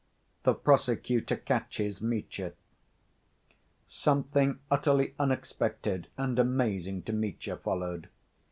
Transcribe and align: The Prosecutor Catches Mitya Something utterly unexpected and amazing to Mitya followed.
The 0.41 0.55
Prosecutor 0.55 1.35
Catches 1.35 2.01
Mitya 2.01 2.53
Something 3.85 4.57
utterly 4.71 5.13
unexpected 5.19 6.07
and 6.17 6.39
amazing 6.39 7.03
to 7.03 7.13
Mitya 7.13 7.57
followed. 7.57 8.09